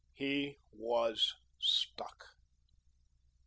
He 0.15 0.57
was 0.71 1.35
stuck. 1.59 2.29